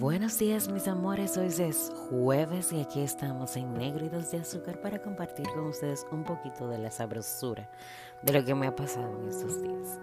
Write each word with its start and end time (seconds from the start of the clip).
Buenos 0.00 0.38
días 0.38 0.66
mis 0.70 0.88
amores, 0.88 1.36
hoy 1.36 1.48
es 1.48 1.92
jueves 2.08 2.72
y 2.72 2.80
aquí 2.80 3.02
estamos 3.02 3.54
en 3.58 3.74
Negritos 3.74 4.30
de 4.30 4.38
Azúcar 4.38 4.80
para 4.80 5.02
compartir 5.02 5.46
con 5.50 5.66
ustedes 5.66 6.06
un 6.10 6.24
poquito 6.24 6.68
de 6.68 6.78
la 6.78 6.90
sabrosura 6.90 7.68
de 8.22 8.32
lo 8.32 8.42
que 8.42 8.54
me 8.54 8.66
ha 8.66 8.74
pasado 8.74 9.20
en 9.20 9.28
estos 9.28 9.62
días. 9.62 10.00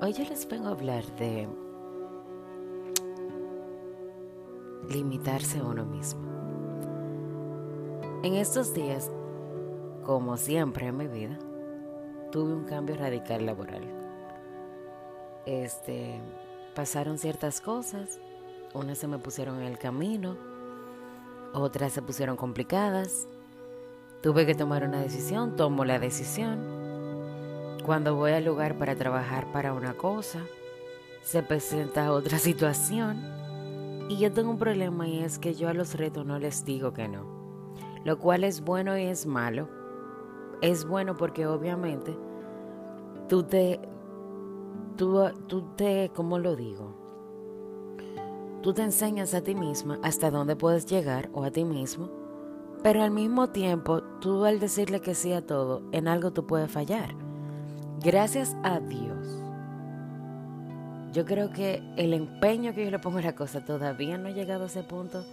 Hoy 0.00 0.12
yo 0.12 0.22
les 0.22 0.46
vengo 0.46 0.68
a 0.68 0.70
hablar 0.70 1.04
de 1.16 1.48
limitarse 4.88 5.58
a 5.58 5.64
uno 5.64 5.84
mismo. 5.84 6.22
En 8.22 8.34
estos 8.34 8.72
días, 8.72 9.10
como 10.04 10.36
siempre 10.36 10.86
en 10.86 10.96
mi 10.96 11.08
vida, 11.08 11.36
tuve 12.30 12.54
un 12.54 12.66
cambio 12.66 12.94
radical 12.94 13.46
laboral. 13.46 13.82
Este, 15.44 16.20
pasaron 16.76 17.18
ciertas 17.18 17.60
cosas 17.60 18.20
unas 18.74 18.98
se 18.98 19.06
me 19.06 19.18
pusieron 19.18 19.60
en 19.60 19.66
el 19.66 19.78
camino, 19.78 20.36
otras 21.52 21.92
se 21.92 22.02
pusieron 22.02 22.36
complicadas. 22.36 23.28
Tuve 24.22 24.46
que 24.46 24.54
tomar 24.54 24.84
una 24.84 25.00
decisión, 25.00 25.56
tomo 25.56 25.84
la 25.84 25.98
decisión. 25.98 26.60
Cuando 27.84 28.14
voy 28.14 28.32
al 28.32 28.44
lugar 28.44 28.78
para 28.78 28.94
trabajar 28.94 29.50
para 29.52 29.72
una 29.72 29.94
cosa, 29.94 30.40
se 31.22 31.42
presenta 31.42 32.12
otra 32.12 32.38
situación. 32.40 33.20
Y 34.08 34.18
yo 34.18 34.32
tengo 34.32 34.50
un 34.50 34.58
problema 34.58 35.06
y 35.06 35.20
es 35.20 35.38
que 35.38 35.54
yo 35.54 35.68
a 35.68 35.74
los 35.74 35.94
retos 35.94 36.24
no 36.24 36.38
les 36.38 36.64
digo 36.64 36.92
que 36.92 37.08
no. 37.08 37.24
Lo 38.04 38.18
cual 38.18 38.44
es 38.44 38.62
bueno 38.62 38.96
y 38.96 39.04
es 39.04 39.26
malo. 39.26 39.68
Es 40.60 40.84
bueno 40.86 41.16
porque 41.16 41.46
obviamente 41.46 42.16
tú 43.28 43.42
te, 43.42 43.80
tú, 44.96 45.30
tú 45.46 45.62
te, 45.76 46.10
¿cómo 46.14 46.38
lo 46.38 46.56
digo? 46.56 46.94
Tú 48.62 48.72
te 48.72 48.82
enseñas 48.82 49.34
a 49.34 49.40
ti 49.42 49.56
misma 49.56 49.98
hasta 50.04 50.30
dónde 50.30 50.54
puedes 50.54 50.86
llegar 50.86 51.30
o 51.32 51.42
a 51.42 51.50
ti 51.50 51.64
mismo, 51.64 52.08
pero 52.80 53.02
al 53.02 53.10
mismo 53.10 53.48
tiempo 53.50 54.02
tú 54.20 54.44
al 54.44 54.60
decirle 54.60 55.00
que 55.00 55.16
sí 55.16 55.32
a 55.32 55.44
todo, 55.44 55.82
en 55.90 56.06
algo 56.06 56.32
tú 56.32 56.46
puedes 56.46 56.70
fallar. 56.70 57.12
Gracias 58.00 58.56
a 58.62 58.78
Dios. 58.78 59.26
Yo 61.12 61.24
creo 61.24 61.50
que 61.50 61.82
el 61.96 62.14
empeño 62.14 62.72
que 62.72 62.84
yo 62.84 62.90
le 62.92 63.00
pongo 63.00 63.18
a 63.18 63.22
la 63.22 63.34
cosa 63.34 63.64
todavía 63.64 64.16
no 64.16 64.28
ha 64.28 64.32
llegado 64.32 64.62
a 64.62 64.66
ese 64.66 64.84
punto, 64.84 65.24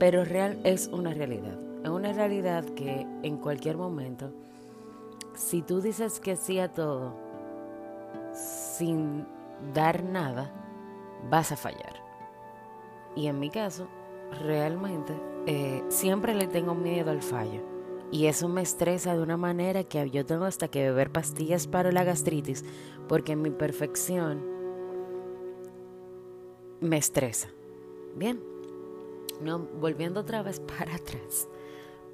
pero 0.00 0.24
real 0.24 0.58
es 0.64 0.88
una 0.88 1.14
realidad. 1.14 1.56
Es 1.84 1.90
una 1.90 2.12
realidad 2.12 2.64
que 2.64 3.06
en 3.22 3.36
cualquier 3.36 3.76
momento, 3.76 4.32
si 5.36 5.62
tú 5.62 5.80
dices 5.80 6.18
que 6.18 6.34
sí 6.34 6.58
a 6.58 6.72
todo 6.72 7.14
sin 8.34 9.24
dar 9.72 10.02
nada, 10.02 10.50
vas 11.30 11.52
a 11.52 11.56
fallar. 11.56 11.97
Y 13.18 13.26
en 13.26 13.40
mi 13.40 13.50
caso, 13.50 13.88
realmente, 14.44 15.12
eh, 15.46 15.82
siempre 15.88 16.36
le 16.36 16.46
tengo 16.46 16.76
miedo 16.76 17.10
al 17.10 17.20
fallo. 17.20 17.62
Y 18.12 18.26
eso 18.26 18.48
me 18.48 18.62
estresa 18.62 19.16
de 19.16 19.20
una 19.20 19.36
manera 19.36 19.82
que 19.82 20.08
yo 20.08 20.24
tengo 20.24 20.44
hasta 20.44 20.68
que 20.68 20.84
beber 20.84 21.10
pastillas 21.10 21.66
para 21.66 21.90
la 21.90 22.04
gastritis, 22.04 22.64
porque 23.08 23.34
mi 23.34 23.50
perfección 23.50 24.40
me 26.80 26.96
estresa. 26.96 27.48
Bien, 28.14 28.40
no, 29.42 29.58
volviendo 29.58 30.20
otra 30.20 30.44
vez 30.44 30.60
para 30.78 30.94
atrás. 30.94 31.48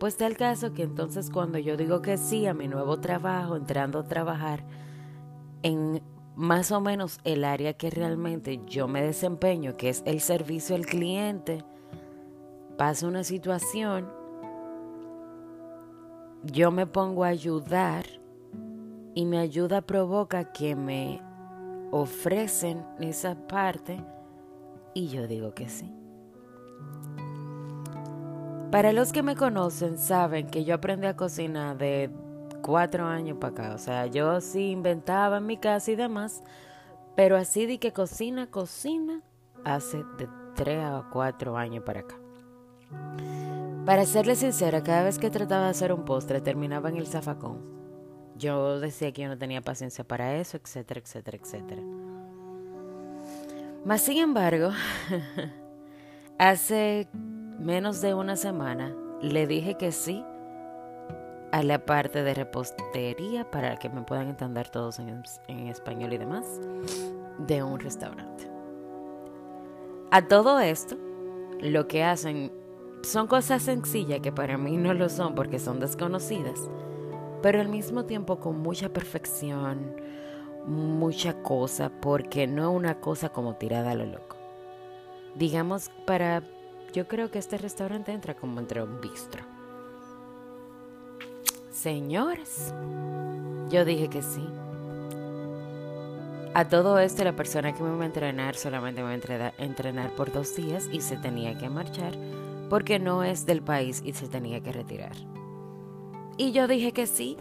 Pues 0.00 0.19
el 0.22 0.38
caso 0.38 0.72
que 0.72 0.84
entonces 0.84 1.28
cuando 1.28 1.58
yo 1.58 1.77
digo 1.77 2.00
que 2.00 2.16
sí 2.16 2.47
a 2.47 2.55
mi 2.55 2.66
nuevo 2.66 2.98
trabajo, 2.98 3.56
entrando 3.56 3.98
a 3.98 4.08
trabajar 4.08 4.64
en 5.62 6.02
más 6.36 6.72
o 6.72 6.80
menos 6.80 7.18
el 7.24 7.44
área 7.44 7.74
que 7.74 7.90
realmente 7.90 8.60
yo 8.66 8.88
me 8.88 9.02
desempeño, 9.02 9.77
que 9.77 9.88
es 9.88 10.02
el 10.04 10.20
servicio 10.20 10.74
al 10.74 10.86
cliente, 10.86 11.64
pasa 12.76 13.06
una 13.06 13.22
situación, 13.22 14.09
yo 16.42 16.70
me 16.70 16.86
pongo 16.86 17.25
a 17.25 17.28
ayudar 17.28 18.04
y 19.14 19.25
mi 19.25 19.38
ayuda 19.38 19.81
provoca 19.81 20.53
que 20.53 20.75
me 20.75 21.22
ofrecen 21.92 22.84
esa 22.98 23.47
parte 23.47 24.04
y 24.92 25.09
yo 25.09 25.26
digo 25.26 25.54
que 25.54 25.69
sí. 25.69 25.92
Para 28.72 28.92
los 28.92 29.12
que 29.12 29.22
me 29.22 29.36
conocen 29.36 29.98
saben 29.98 30.48
que 30.48 30.64
yo 30.64 30.75
aprendí 30.75 31.06
a 31.06 31.14
cocinar 31.14 31.78
de 31.78 32.10
cuatro 32.64 33.06
años 33.06 33.36
para 33.38 33.52
acá. 33.52 33.75
O 33.75 33.78
sea, 33.78 34.06
yo 34.06 34.41
sí 34.41 34.70
inventaba 34.70 35.36
en 35.36 35.47
mi 35.47 35.58
casa 35.58 35.91
y 35.91 35.97
demás, 35.97 36.42
pero 37.14 37.36
así 37.36 37.66
de 37.66 37.78
que 37.78 37.92
cocina, 37.92 38.50
cocina, 38.50 39.20
hace 39.64 39.98
de 40.19 40.28
tres 40.54 40.82
a 40.82 41.06
cuatro 41.12 41.58
años 41.58 41.84
para 41.84 42.00
acá. 42.00 42.16
Para 43.84 44.06
serle 44.06 44.34
sincera, 44.34 44.82
cada 44.82 45.04
vez 45.04 45.19
que 45.19 45.28
trataba 45.28 45.64
de 45.64 45.70
hacer 45.70 45.92
un 45.92 46.06
postre 46.06 46.41
terminaba 46.41 46.88
en 46.88 46.97
el 46.97 47.06
zafacón. 47.06 47.60
Yo 48.36 48.80
decía 48.80 49.12
que 49.12 49.22
yo 49.22 49.28
no 49.28 49.36
tenía 49.36 49.60
paciencia 49.60 50.03
para 50.03 50.36
eso, 50.36 50.56
etcétera, 50.56 51.00
etcétera, 51.00 51.38
etcétera. 51.41 51.82
Mas 53.84 54.00
sin 54.00 54.16
embargo, 54.16 54.70
hace 56.38 57.08
menos 57.58 58.00
de 58.00 58.14
una 58.14 58.36
semana 58.36 58.97
le 59.20 59.47
dije 59.47 59.76
que 59.76 59.92
sí 59.92 60.24
a 61.54 61.62
la 61.62 61.87
parte 61.87 62.25
de 62.25 62.34
repostería 62.34 63.48
para 63.48 63.76
que 63.76 63.88
me 63.88 64.03
puedan 64.03 64.28
entender 64.28 64.69
todos 64.70 64.98
en, 64.98 65.22
español 65.69 66.12
y 66.12 66.19
demás 66.19 66.44
de 67.38 67.62
un 67.62 67.78
restaurante. 67.78 68.50
A 70.10 70.26
todo 70.26 70.59
esto, 70.59 70.97
lo 71.60 71.87
que 71.87 72.03
hacen 72.03 72.50
son 73.04 73.28
cosas 73.28 73.62
sencillas 73.62 74.19
que 74.19 74.32
para 74.32 74.59
mí 74.59 74.76
no 74.76 74.94
lo 74.94 75.09
son 75.09 75.37
porque 75.37 75.60
son 75.60 75.78
desconocidas, 75.78 76.59
pero 77.41 77.60
al 77.60 77.69
mismo 77.69 78.04
tiempo 78.04 78.41
con 78.41 78.59
mucha 78.59 78.88
perfección, 78.88 79.94
mucha 80.66 81.41
cosa, 81.41 81.88
porque 82.00 82.48
no 82.48 82.72
una 82.72 82.98
cosa 83.00 83.28
como 83.28 83.54
tirada 83.54 83.92
a 83.92 83.94
lo 83.94 84.06
loco. 84.06 84.36
Digamos, 85.36 85.88
para. 86.04 86.42
Yo 86.92 87.06
creo 87.06 87.31
que 87.31 87.38
este 87.38 87.59
restaurante 87.59 88.10
entra 88.10 88.34
como 88.34 88.59
entre 88.59 88.82
un 88.82 89.00
bistro. 89.00 89.53
Señores, 91.84 92.72
yo 93.69 93.84
dije 93.84 94.09
que 94.09 94.22
sí. 94.22 94.43
A 96.55 96.67
todo 96.67 96.99
esto, 96.99 97.25
la 97.25 97.37
persona 97.37 97.75
que 97.75 97.83
me 97.83 97.95
iba 97.95 98.05
a 98.05 98.06
entrenar 98.06 98.55
solamente 98.55 99.03
me 99.03 99.15
iba 99.15 99.49
a 99.49 99.62
entrenar 99.62 100.11
por 100.17 100.33
dos 100.33 100.56
días 100.56 100.89
y 100.91 101.03
se 101.03 101.19
tenía 101.19 101.59
que 101.59 101.69
marchar 101.69 102.15
porque 102.71 102.99
no 102.99 103.22
es 103.22 103.45
del 103.45 103.61
país 103.61 104.00
y 104.03 104.15
se 104.15 104.28
tenía 104.28 104.62
que 104.62 104.72
retirar. 104.72 105.12
Y 106.39 106.53
yo 106.53 106.67
dije 106.69 106.93
que 106.93 107.06
sí. 107.06 107.37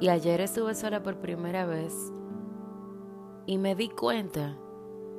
Y 0.00 0.10
ayer 0.10 0.42
estuve 0.42 0.74
sola 0.74 1.02
por 1.02 1.16
primera 1.22 1.64
vez 1.64 1.94
y 3.46 3.56
me 3.56 3.74
di 3.74 3.88
cuenta 3.88 4.58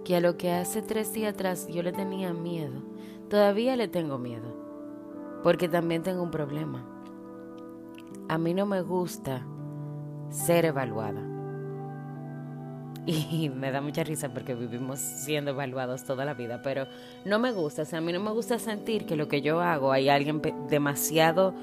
que 0.06 0.18
a 0.18 0.22
lo 0.22 0.38
que 0.38 0.52
hace 0.52 0.84
tres 0.84 1.14
días 1.14 1.34
atrás 1.34 1.68
yo 1.68 1.82
le 1.82 1.94
tenía 1.94 2.32
miedo, 2.32 2.84
todavía 3.28 3.76
le 3.76 3.88
tengo 3.88 4.20
miedo. 4.20 4.59
Porque 5.44 5.70
también 5.70 6.04
tengo 6.04 6.22
un 6.22 6.32
problema. 6.32 6.84
A 8.28 8.38
mí 8.38 8.54
no 8.54 8.66
me 8.66 8.82
gusta 8.82 9.46
ser 10.30 10.66
evaluada. 10.66 11.22
Y 13.06 13.50
me 13.50 13.72
da 13.72 13.82
mucha 13.82 14.04
risa 14.04 14.30
porque 14.30 14.54
vivimos 14.54 15.00
siendo 15.00 15.52
evaluados 15.52 16.04
toda 16.04 16.26
la 16.26 16.34
vida, 16.34 16.62
pero 16.62 16.86
no 17.26 17.40
me 17.40 17.52
gusta, 17.52 17.82
o 17.82 17.86
sea, 17.86 18.00
a 18.00 18.02
mí 18.02 18.14
no 18.14 18.20
me 18.20 18.32
gusta 18.32 18.60
sentir 18.60 19.06
que 19.06 19.16
lo 19.16 19.28
que 19.28 19.42
yo 19.42 19.62
hago 19.62 19.92
hay 19.92 20.10
alguien 20.10 20.42
demasiado 20.70 21.56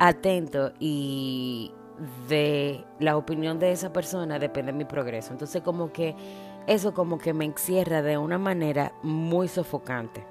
atento 0.00 0.72
y 0.80 1.72
de 2.28 2.84
la 2.98 3.16
opinión 3.16 3.58
de 3.58 3.72
esa 3.72 3.92
persona 3.92 4.38
depende 4.38 4.72
de 4.72 4.78
mi 4.78 4.84
progreso. 4.84 5.32
Entonces 5.32 5.62
como 5.62 5.92
que 5.92 6.16
eso 6.66 6.94
como 6.94 7.18
que 7.18 7.34
me 7.34 7.44
encierra 7.44 8.02
de 8.02 8.16
una 8.18 8.38
manera 8.38 8.92
muy 9.02 9.48
sofocante. 9.48 10.24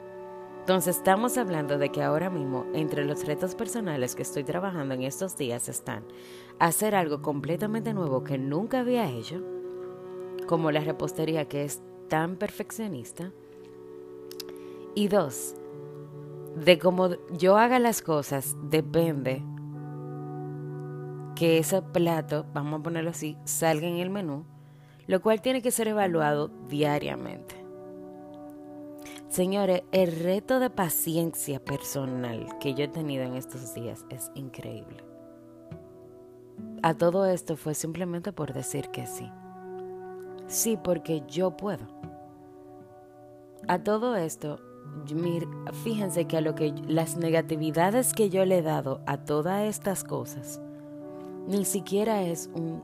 Entonces 0.60 0.98
estamos 0.98 1.38
hablando 1.38 1.78
de 1.78 1.90
que 1.90 2.04
ahora 2.04 2.30
mismo 2.30 2.66
entre 2.74 3.06
los 3.06 3.26
retos 3.26 3.56
personales 3.56 4.16
que 4.16 4.22
estoy 4.22 4.44
trabajando 4.44 4.94
en 4.94 5.04
estos 5.04 5.36
días 5.36 5.68
están 5.68 6.04
hacer 6.60 6.94
algo 6.94 7.22
completamente 7.22 7.94
nuevo 7.94 8.24
que 8.24 8.38
nunca 8.38 8.82
había 8.82 9.10
hecho, 9.10 9.42
como 10.48 10.72
la 10.72 10.82
repostería 10.82 11.48
que 11.48 11.64
es 11.64 11.82
tan 12.08 12.36
perfeccionista. 12.36 13.32
Y 14.94 15.08
dos, 15.08 15.56
de 16.56 16.78
cómo 16.78 17.10
yo 17.32 17.58
haga 17.58 17.80
las 17.80 18.02
cosas 18.02 18.56
depende 18.64 19.42
que 21.36 21.58
ese 21.58 21.82
plato, 21.82 22.46
vamos 22.54 22.82
a 22.82 22.84
ponerlo 22.84 23.12
así, 23.12 23.38
salga 23.46 23.88
en 23.88 23.98
el 23.98 24.10
menú, 24.10 24.44
lo 25.08 25.22
cual 25.22 25.42
tiene 25.42 25.62
que 25.62 25.72
ser 25.72 25.88
evaluado 25.88 26.50
diariamente. 26.68 27.59
Señores, 29.30 29.84
el 29.92 30.20
reto 30.20 30.60
de 30.60 30.72
paciencia 30.72 31.64
personal 31.64 32.48
que 32.60 32.74
yo 32.74 32.86
he 32.86 32.88
tenido 32.88 33.24
en 33.24 33.36
estos 33.36 33.76
días 33.76 34.04
es 34.10 34.32
increíble. 34.34 35.04
A 36.82 36.96
todo 36.96 37.26
esto 37.28 37.56
fue 37.56 37.76
simplemente 37.76 38.34
por 38.34 38.54
decir 38.54 38.90
que 38.90 39.06
sí. 39.06 39.32
Sí, 40.48 40.80
porque 40.84 41.22
yo 41.28 41.56
puedo. 41.56 41.86
a 43.68 43.84
todo 43.84 44.16
esto, 44.16 44.60
fíjense 45.84 46.26
que 46.26 46.38
a 46.38 46.42
lo 46.42 46.56
que 46.56 46.74
las 46.88 47.18
negatividades 47.18 48.14
que 48.14 48.32
yo 48.32 48.46
le 48.46 48.58
he 48.58 48.62
dado 48.64 49.02
a 49.06 49.18
todas 49.18 49.62
estas 49.66 50.04
cosas, 50.04 50.60
ni 51.48 51.66
siquiera 51.66 52.24
es 52.24 52.50
un 52.56 52.82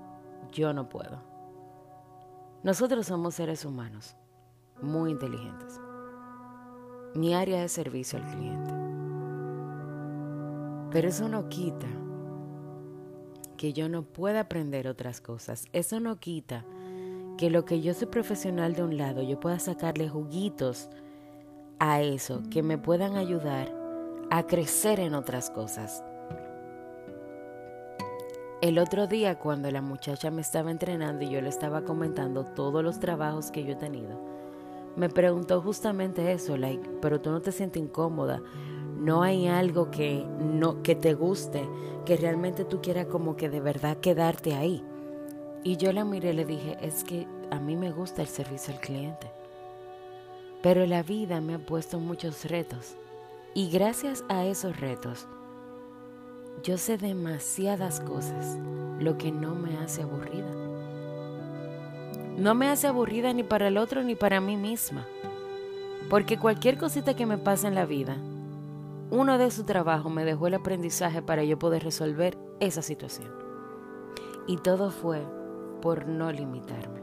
yo 0.52 0.74
no 0.74 0.90
puedo. 0.90 1.24
Nosotros 2.62 3.08
somos 3.08 3.34
seres 3.34 3.66
humanos 3.66 4.16
muy 4.80 5.10
inteligentes. 5.10 5.80
Mi 7.16 7.34
área 7.34 7.62
de 7.62 7.70
servicio 7.70 8.20
al 8.20 8.26
cliente. 8.26 8.74
Pero 10.92 11.08
eso 11.08 11.28
no 11.30 11.50
quita 11.50 11.88
que 13.58 13.74
yo 13.74 13.90
no 13.90 14.04
pueda 14.04 14.42
aprender 14.42 14.88
otras 14.88 15.22
cosas. 15.22 15.66
Eso 15.74 16.00
no 16.00 16.20
quita 16.20 16.66
que 17.38 17.50
lo 17.50 17.66
que 17.66 17.82
yo 17.82 17.94
soy 17.94 18.08
profesional 18.08 18.74
de 18.76 18.84
un 18.84 18.98
lado, 18.98 19.22
yo 19.22 19.40
pueda 19.40 19.60
sacarle 19.60 20.08
juguitos 20.08 20.90
a 21.80 22.02
eso 22.02 22.44
que 22.50 22.64
me 22.64 22.78
puedan 22.78 23.16
ayudar 23.16 23.74
a 24.30 24.44
crecer 24.44 25.00
en 25.00 25.14
otras 25.16 25.50
cosas. 25.50 26.04
El 28.62 28.80
otro 28.80 29.08
día 29.08 29.38
cuando 29.38 29.70
la 29.70 29.82
muchacha 29.82 30.32
me 30.32 30.42
estaba 30.42 30.72
entrenando 30.72 31.24
y 31.24 31.30
yo 31.30 31.42
le 31.42 31.50
estaba 31.50 31.84
comentando 31.84 32.46
todos 32.46 32.84
los 32.84 33.00
trabajos 33.00 33.52
que 33.52 33.64
yo 33.64 33.74
he 33.74 33.76
tenido, 33.76 34.20
me 34.96 35.10
preguntó 35.10 35.62
justamente 35.62 36.32
eso, 36.32 36.58
like, 36.58 36.90
pero 37.02 37.20
tú 37.22 37.30
no 37.32 37.42
te 37.42 37.52
sientes 37.52 37.82
incómoda, 37.82 38.42
no 38.98 39.24
hay 39.24 39.48
algo 39.48 39.92
que 39.92 40.26
no 40.40 40.82
que 40.82 40.96
te 40.96 41.14
guste, 41.14 41.68
que 42.06 42.18
realmente 42.18 42.66
tú 42.66 42.82
quieras 42.82 43.08
como 43.08 43.36
que 43.36 43.50
de 43.50 43.60
verdad 43.60 43.98
quedarte 43.98 44.56
ahí. 44.56 44.84
Y 45.64 45.78
yo 45.78 45.92
la 45.92 46.06
miré 46.06 46.30
y 46.30 46.34
le 46.34 46.46
dije, 46.46 46.78
es 46.82 47.04
que 47.04 47.28
a 47.52 47.60
mí 47.60 47.76
me 47.76 47.92
gusta 47.92 48.22
el 48.22 48.28
servicio 48.28 48.74
al 48.74 48.80
cliente. 48.80 49.32
Pero 50.62 50.86
la 50.86 51.04
vida 51.04 51.42
me 51.42 51.56
ha 51.56 51.60
puesto 51.60 52.00
muchos 52.00 52.46
retos. 52.46 52.96
Y 53.54 53.70
gracias 53.70 54.24
a 54.30 54.46
esos 54.46 54.80
retos, 54.80 55.28
yo 56.64 56.78
sé 56.78 56.98
demasiadas 56.98 58.00
cosas, 58.00 58.58
lo 59.00 59.18
que 59.18 59.32
no 59.32 59.56
me 59.56 59.78
hace 59.78 60.04
aburrida. 60.04 60.75
No 62.38 62.54
me 62.54 62.70
hace 62.70 62.88
aburrida 62.88 63.32
ni 63.32 63.44
para 63.44 63.70
el 63.70 63.78
otro 63.78 64.04
ni 64.04 64.16
para 64.16 64.42
mí 64.42 64.58
misma. 64.58 65.06
Porque 66.10 66.38
cualquier 66.38 66.78
cosita 66.78 67.16
que 67.16 67.26
me 67.26 67.38
pase 67.38 67.68
en 67.68 67.76
la 67.76 67.86
vida, 67.86 68.18
uno 69.10 69.38
de 69.38 69.50
su 69.52 69.64
trabajo 69.64 70.10
me 70.10 70.26
dejó 70.26 70.48
el 70.48 70.56
aprendizaje 70.56 71.22
para 71.22 71.44
yo 71.46 71.58
poder 71.58 71.84
resolver 71.84 72.38
esa 72.60 72.82
situación. 72.82 73.32
Y 74.48 74.58
todo 74.58 74.92
fue 74.92 75.22
por 75.82 76.08
no 76.08 76.32
limitarme. 76.32 77.02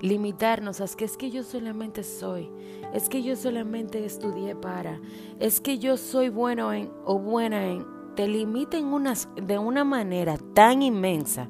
Limitarnos 0.00 0.80
es 0.80 0.94
que 0.94 1.06
es 1.06 1.16
que 1.16 1.30
yo 1.30 1.42
solamente 1.42 2.04
soy, 2.04 2.50
es 2.92 3.08
que 3.08 3.22
yo 3.22 3.34
solamente 3.34 4.04
estudié 4.04 4.54
para, 4.54 5.00
es 5.40 5.60
que 5.60 5.78
yo 5.78 5.96
soy 5.96 6.28
bueno 6.28 6.72
en 6.72 6.90
o 7.04 7.18
buena 7.18 7.66
en, 7.66 7.84
te 8.14 8.28
limiten 8.28 8.86
unas, 8.86 9.28
de 9.34 9.58
una 9.58 9.82
manera 9.82 10.36
tan 10.54 10.82
inmensa 10.82 11.48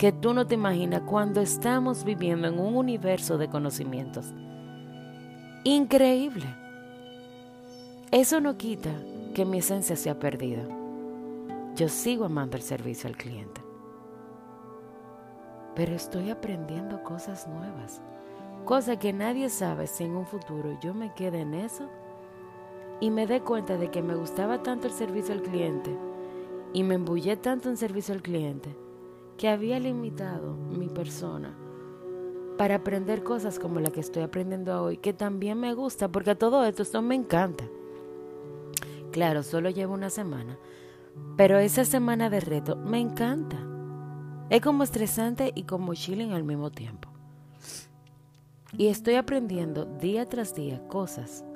que 0.00 0.12
tú 0.12 0.32
no 0.32 0.46
te 0.46 0.54
imaginas 0.54 1.02
cuando 1.02 1.42
estamos 1.42 2.04
viviendo 2.04 2.48
en 2.48 2.58
un 2.58 2.74
universo 2.74 3.36
de 3.36 3.48
conocimientos. 3.48 4.32
Increíble. 5.62 6.46
Eso 8.10 8.40
no 8.40 8.56
quita 8.56 8.90
que 9.34 9.44
mi 9.44 9.58
esencia 9.58 9.96
sea 9.96 10.18
perdida. 10.18 10.62
Yo 11.76 11.90
sigo 11.90 12.24
amando 12.24 12.56
el 12.56 12.62
servicio 12.62 13.08
al 13.08 13.16
cliente 13.16 13.60
pero 15.74 15.94
estoy 15.94 16.30
aprendiendo 16.30 17.02
cosas 17.02 17.46
nuevas, 17.48 18.02
cosas 18.64 18.98
que 18.98 19.12
nadie 19.12 19.48
sabe 19.48 19.86
si 19.86 20.04
en 20.04 20.16
un 20.16 20.26
futuro 20.26 20.78
yo 20.82 20.92
me 20.92 21.14
quede 21.14 21.40
en 21.40 21.54
eso 21.54 21.88
y 23.00 23.10
me 23.10 23.26
dé 23.26 23.40
cuenta 23.40 23.78
de 23.78 23.90
que 23.90 24.02
me 24.02 24.14
gustaba 24.14 24.62
tanto 24.62 24.88
el 24.88 24.92
servicio 24.92 25.32
al 25.32 25.42
cliente 25.42 25.96
y 26.72 26.82
me 26.82 26.96
embullé 26.96 27.36
tanto 27.36 27.68
en 27.68 27.76
servicio 27.76 28.14
al 28.14 28.20
cliente 28.20 28.76
que 29.40 29.48
había 29.48 29.80
limitado 29.80 30.52
mi 30.52 30.90
persona 30.90 31.56
para 32.58 32.74
aprender 32.74 33.22
cosas 33.22 33.58
como 33.58 33.80
la 33.80 33.90
que 33.90 34.00
estoy 34.00 34.22
aprendiendo 34.22 34.82
hoy, 34.82 34.98
que 34.98 35.14
también 35.14 35.58
me 35.58 35.72
gusta, 35.72 36.08
porque 36.08 36.32
a 36.32 36.38
todo 36.38 36.62
esto, 36.66 36.82
esto 36.82 37.00
me 37.00 37.14
encanta. 37.14 37.64
Claro, 39.12 39.42
solo 39.42 39.70
llevo 39.70 39.94
una 39.94 40.10
semana, 40.10 40.58
pero 41.38 41.56
esa 41.56 41.86
semana 41.86 42.28
de 42.28 42.40
reto 42.40 42.76
me 42.76 43.00
encanta. 43.00 43.56
Es 44.50 44.60
como 44.60 44.82
estresante 44.82 45.52
y 45.54 45.62
como 45.62 45.94
chilling 45.94 46.32
al 46.32 46.44
mismo 46.44 46.70
tiempo. 46.70 47.08
Y 48.76 48.88
estoy 48.88 49.14
aprendiendo 49.14 49.86
día 49.86 50.26
tras 50.26 50.54
día 50.54 50.86
cosas 50.86 51.46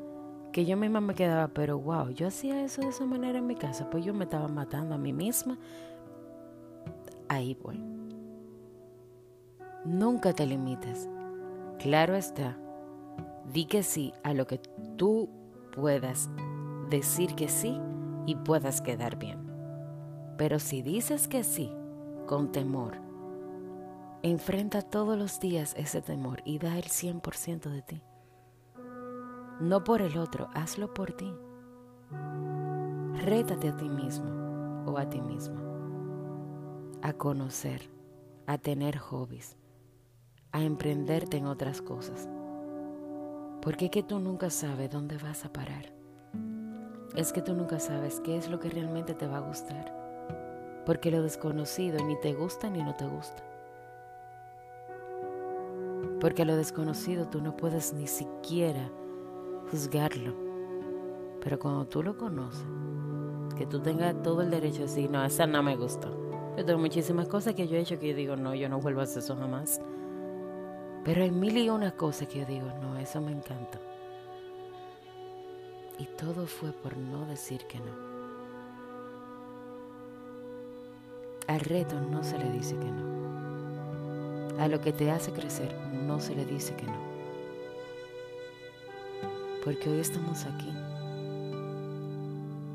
que 0.55 0.65
yo 0.65 0.79
misma 0.79 1.03
me 1.03 1.15
quedaba, 1.15 1.49
pero 1.49 1.79
wow, 1.79 2.09
yo 2.09 2.29
hacía 2.29 2.65
eso 2.65 2.81
de 2.81 2.89
esa 2.89 3.05
manera 3.05 3.41
en 3.41 3.47
mi 3.47 3.57
casa, 3.57 3.91
pues 3.91 4.07
yo 4.07 4.15
me 4.15 4.25
estaba 4.25 4.49
matando 4.49 4.95
a 4.95 4.99
mí 4.99 5.13
misma. 5.13 5.59
Nunca 9.85 10.33
te 10.33 10.47
limites. 10.47 11.09
Claro 11.79 12.15
está. 12.15 12.57
Di 13.53 13.67
que 13.67 13.83
sí 13.83 14.13
a 14.23 14.33
lo 14.33 14.47
que 14.47 14.59
tú 14.97 15.29
puedas 15.75 16.31
decir 16.89 17.35
que 17.35 17.49
sí 17.49 17.81
y 18.27 18.37
puedas 18.37 18.81
quedar 18.81 19.19
bien. 19.19 19.39
Pero 20.39 20.59
si 20.59 20.83
dices 20.83 21.29
que 21.29 21.45
sí, 21.45 21.71
con 22.27 22.53
temor. 22.53 22.99
Enfrenta 24.23 24.81
todos 24.81 25.19
los 25.19 25.39
días 25.39 25.75
ese 25.77 26.01
temor 26.01 26.41
y 26.45 26.59
da 26.59 26.79
el 26.79 26.85
100% 26.85 27.69
de 27.69 27.83
ti. 27.83 28.03
No 29.61 29.85
por 29.85 30.01
el 30.01 30.17
otro, 30.17 30.49
hazlo 30.55 30.95
por 30.95 31.13
ti. 31.13 31.33
Rétate 33.25 33.69
a 33.69 33.77
ti 33.77 33.89
mismo 33.89 34.85
o 34.87 34.99
a 34.99 35.09
ti 35.09 35.21
misma 35.21 35.74
a 37.05 37.13
conocer, 37.13 37.89
a 38.49 38.59
tener 38.59 38.99
hobbies, 38.99 39.57
a 40.51 40.65
emprenderte 40.65 41.37
en 41.37 41.47
otras 41.47 41.81
cosas. 41.81 42.29
Porque 43.63 43.85
es 43.85 43.91
que 43.93 44.03
tú 44.03 44.19
nunca 44.19 44.51
sabes 44.51 44.91
dónde 44.91 45.19
vas 45.19 45.45
a 45.45 45.53
parar. 45.53 45.95
Es 47.15 47.33
que 47.33 47.43
tú 47.43 47.55
nunca 47.55 47.79
sabes 47.79 48.19
qué 48.19 48.37
es 48.37 48.51
lo 48.51 48.59
que 48.59 48.71
realmente 48.71 49.15
te 49.15 49.29
va 49.29 49.39
a 49.39 49.47
gustar 49.49 50.05
porque 50.85 51.11
lo 51.11 51.23
desconocido 51.23 52.05
ni 52.05 52.17
te 52.17 52.35
gusta 52.35 52.69
ni 52.69 52.83
no 52.83 52.95
te 52.95 53.07
gusta. 53.07 53.43
Porque 56.21 56.45
lo 56.45 56.57
desconocido 56.57 57.29
tú 57.29 57.41
no 57.41 57.57
puedes 57.57 57.93
ni 57.93 58.07
siquiera 58.07 58.91
juzgarlo. 59.71 60.35
Pero 61.41 61.59
cuando 61.59 61.87
tú 61.87 62.03
lo 62.03 62.17
conoces, 62.17 62.65
que 63.57 63.67
tú 63.67 63.81
tengas 63.81 64.21
todo 64.23 64.43
el 64.43 64.51
derecho 64.51 64.81
de 64.81 64.87
decir, 64.87 65.11
no, 65.11 65.25
esa 65.25 65.47
no 65.47 65.63
me 65.63 65.77
gusta. 65.77 66.09
Yo 66.57 66.65
tengo 66.65 66.79
muchísimas 66.79 67.27
cosas 67.27 67.55
que 67.55 67.67
yo 67.67 67.77
he 67.77 67.81
hecho 67.81 67.99
que 67.99 68.11
yo 68.11 68.15
digo, 68.15 68.37
no, 68.37 68.55
yo 68.55 68.69
no 68.69 68.81
vuelvo 68.81 69.01
a 69.01 69.05
hacer 69.05 69.23
eso 69.23 69.37
jamás. 69.37 69.81
Pero 71.05 71.23
hay 71.23 71.31
mil 71.31 71.57
y 71.59 71.69
una 71.69 71.91
cosas 71.97 72.29
que 72.29 72.41
yo 72.41 72.47
digo, 72.47 72.67
no, 72.81 72.97
eso 72.97 73.21
me 73.21 73.33
encanta. 73.33 73.81
Y 75.99 76.07
todo 76.17 76.47
fue 76.47 76.73
por 76.73 76.97
no 76.97 77.27
decir 77.27 77.67
que 77.67 77.79
no. 77.79 78.15
Al 81.49 81.61
reto 81.61 82.01
no 82.01 82.23
se 82.23 82.39
le 82.39 82.51
dice 82.51 82.77
que 82.77 82.91
no. 82.91 83.15
A 84.59 84.69
lo 84.69 84.81
que 84.81 84.93
te 84.93 85.11
hace 85.11 85.33
crecer 85.33 85.75
no 85.93 86.21
se 86.21 86.35
le 86.35 86.45
dice 86.47 86.75
que 86.77 86.87
no. 86.87 86.99
Porque 89.65 89.91
hoy 89.91 89.99
estamos 89.99 90.45
aquí. 90.47 90.73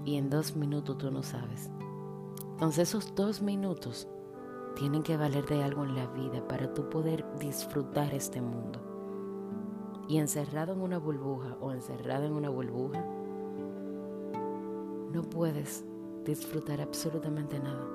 Y 0.06 0.18
en 0.18 0.30
dos 0.30 0.56
minutos 0.56 0.98
tú 0.98 1.10
no 1.12 1.24
sabes. 1.24 1.70
Entonces 2.60 2.90
esos 2.90 3.16
dos 3.16 3.42
minutos 3.42 4.10
tienen 4.76 5.02
que 5.02 5.16
valer 5.16 5.46
de 5.46 5.64
algo 5.64 5.86
en 5.86 5.96
la 5.96 6.08
vida 6.08 6.46
para 6.46 6.74
tú 6.74 6.90
poder 6.90 7.26
disfrutar 7.40 8.14
este 8.14 8.42
mundo. 8.42 8.82
Y 10.10 10.18
encerrado 10.18 10.74
en 10.74 10.82
una 10.82 10.98
burbuja 10.98 11.56
o 11.62 11.72
encerrado 11.72 12.26
en 12.26 12.34
una 12.34 12.50
burbuja, 12.50 13.02
no 15.14 15.24
puedes 15.24 15.86
disfrutar 16.26 16.82
absolutamente 16.82 17.62
nada. 17.62 17.88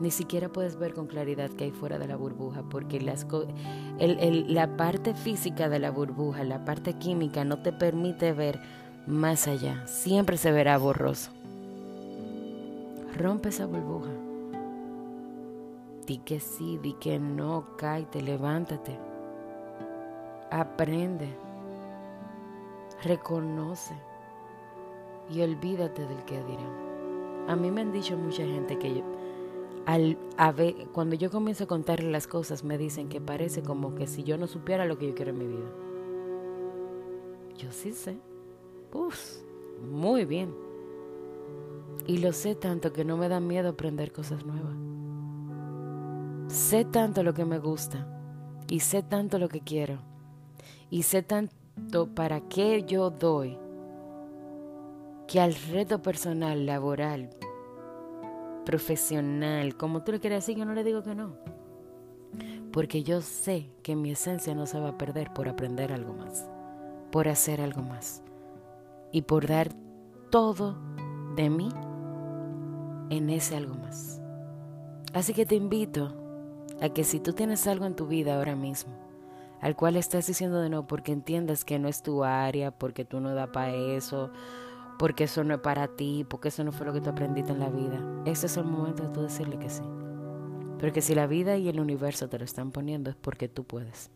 Ni 0.00 0.10
siquiera 0.10 0.48
puedes 0.48 0.78
ver 0.78 0.94
con 0.94 1.06
claridad 1.06 1.50
que 1.50 1.64
hay 1.64 1.70
fuera 1.70 1.98
de 1.98 2.08
la 2.08 2.16
burbuja, 2.16 2.62
porque 2.62 2.98
la 2.98 4.76
parte 4.78 5.14
física 5.14 5.68
de 5.68 5.80
la 5.80 5.90
burbuja, 5.90 6.44
la 6.44 6.64
parte 6.64 6.94
química, 6.94 7.44
no 7.44 7.60
te 7.60 7.74
permite 7.74 8.32
ver 8.32 8.58
más 9.06 9.46
allá. 9.48 9.86
Siempre 9.86 10.38
se 10.38 10.50
verá 10.50 10.78
borroso. 10.78 11.30
Rompe 13.16 13.50
esa 13.50 13.66
burbuja. 13.66 14.10
Di 16.04 16.18
que 16.18 16.40
sí, 16.40 16.78
di 16.82 16.94
que 16.94 17.20
no, 17.20 17.76
cállate, 17.76 18.20
levántate. 18.20 18.98
Aprende. 20.50 21.28
Reconoce. 23.04 23.94
Y 25.30 25.42
olvídate 25.42 26.04
del 26.06 26.24
que 26.24 26.42
dirán. 26.42 27.46
A 27.46 27.54
mí 27.54 27.70
me 27.70 27.82
han 27.82 27.92
dicho 27.92 28.16
mucha 28.16 28.42
gente 28.42 28.78
que 28.78 28.96
yo, 28.96 29.02
al, 29.86 30.18
a 30.36 30.50
ver, 30.50 30.74
cuando 30.92 31.14
yo 31.14 31.30
comienzo 31.30 31.64
a 31.64 31.68
contarle 31.68 32.10
las 32.10 32.26
cosas, 32.26 32.64
me 32.64 32.78
dicen 32.78 33.08
que 33.08 33.20
parece 33.20 33.62
como 33.62 33.94
que 33.94 34.08
si 34.08 34.24
yo 34.24 34.38
no 34.38 34.48
supiera 34.48 34.86
lo 34.86 34.98
que 34.98 35.06
yo 35.08 35.14
quiero 35.14 35.30
en 35.30 35.38
mi 35.38 35.46
vida. 35.46 35.70
Yo 37.58 37.70
sí 37.70 37.92
sé. 37.92 38.16
Uf, 38.92 39.36
muy 39.88 40.24
bien. 40.24 40.63
Y 42.06 42.18
lo 42.18 42.32
sé 42.32 42.54
tanto 42.54 42.92
que 42.92 43.04
no 43.04 43.16
me 43.16 43.28
da 43.28 43.40
miedo 43.40 43.70
aprender 43.70 44.12
cosas 44.12 44.44
nuevas. 44.44 44.76
Sé 46.48 46.84
tanto 46.84 47.22
lo 47.22 47.32
que 47.34 47.44
me 47.44 47.58
gusta 47.58 48.06
y 48.68 48.80
sé 48.80 49.02
tanto 49.02 49.38
lo 49.38 49.48
que 49.48 49.60
quiero 49.60 49.98
y 50.90 51.02
sé 51.02 51.22
tanto 51.22 52.14
para 52.14 52.42
qué 52.48 52.84
yo 52.86 53.10
doy 53.10 53.58
que 55.26 55.40
al 55.40 55.54
reto 55.54 56.02
personal, 56.02 56.66
laboral, 56.66 57.30
profesional, 58.64 59.76
como 59.76 60.02
tú 60.02 60.12
le 60.12 60.20
quieras 60.20 60.44
decir, 60.44 60.58
yo 60.58 60.64
no 60.64 60.74
le 60.74 60.84
digo 60.84 61.02
que 61.02 61.14
no. 61.14 61.36
Porque 62.72 63.02
yo 63.02 63.20
sé 63.20 63.70
que 63.82 63.96
mi 63.96 64.10
esencia 64.10 64.54
no 64.54 64.66
se 64.66 64.80
va 64.80 64.90
a 64.90 64.98
perder 64.98 65.32
por 65.32 65.48
aprender 65.48 65.92
algo 65.92 66.12
más, 66.12 66.46
por 67.10 67.28
hacer 67.28 67.60
algo 67.60 67.82
más 67.82 68.22
y 69.12 69.22
por 69.22 69.46
dar 69.46 69.70
todo 70.30 70.76
de 71.36 71.50
mí 71.50 71.68
en 73.10 73.30
ese 73.30 73.56
algo 73.56 73.74
más. 73.74 74.20
Así 75.12 75.32
que 75.32 75.46
te 75.46 75.54
invito 75.54 76.14
a 76.80 76.88
que 76.88 77.04
si 77.04 77.20
tú 77.20 77.32
tienes 77.32 77.66
algo 77.66 77.86
en 77.86 77.94
tu 77.94 78.06
vida 78.06 78.36
ahora 78.36 78.56
mismo, 78.56 78.92
al 79.60 79.76
cual 79.76 79.96
estás 79.96 80.26
diciendo 80.26 80.60
de 80.60 80.68
no 80.68 80.86
porque 80.86 81.12
entiendas 81.12 81.64
que 81.64 81.78
no 81.78 81.88
es 81.88 82.02
tu 82.02 82.24
área, 82.24 82.70
porque 82.70 83.04
tú 83.04 83.20
no 83.20 83.34
da 83.34 83.52
para 83.52 83.74
eso, 83.74 84.30
porque 84.98 85.24
eso 85.24 85.44
no 85.44 85.54
es 85.54 85.60
para 85.60 85.88
ti, 85.88 86.26
porque 86.28 86.48
eso 86.48 86.64
no 86.64 86.72
fue 86.72 86.86
lo 86.86 86.92
que 86.92 87.00
tú 87.00 87.10
aprendiste 87.10 87.52
en 87.52 87.60
la 87.60 87.70
vida, 87.70 88.00
ese 88.26 88.46
es 88.46 88.56
el 88.56 88.64
momento 88.64 89.04
de 89.04 89.08
tú 89.10 89.22
decirle 89.22 89.58
que 89.58 89.70
sí. 89.70 89.82
Porque 90.78 91.00
si 91.00 91.14
la 91.14 91.26
vida 91.26 91.56
y 91.56 91.68
el 91.68 91.80
universo 91.80 92.28
te 92.28 92.38
lo 92.38 92.44
están 92.44 92.70
poniendo 92.70 93.10
es 93.10 93.16
porque 93.16 93.48
tú 93.48 93.64
puedes. 93.64 94.10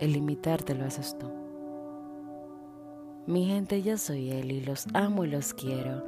El 0.00 0.12
limitarte 0.12 0.74
lo 0.74 0.84
haces 0.84 1.16
tú. 1.18 1.30
Mi 3.26 3.46
gente, 3.46 3.82
yo 3.82 3.96
soy 3.96 4.30
Eli, 4.30 4.60
los 4.60 4.86
amo 4.92 5.24
y 5.24 5.28
los 5.28 5.54
quiero. 5.54 6.04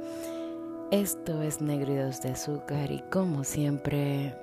Esto 0.91 1.43
es 1.43 1.61
Negridos 1.61 2.19
de 2.23 2.29
Azúcar 2.29 2.91
y 2.91 3.01
como 3.11 3.43
siempre... 3.43 4.35